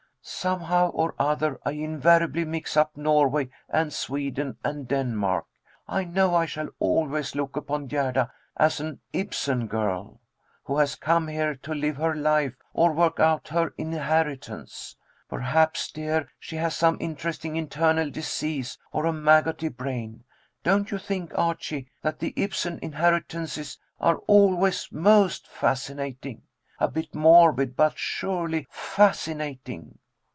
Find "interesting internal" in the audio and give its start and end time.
16.99-18.11